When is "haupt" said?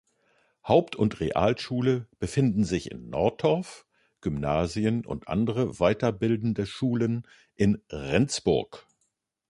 0.67-0.95